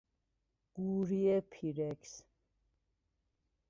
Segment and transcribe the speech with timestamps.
[0.73, 2.23] قوری پیرکس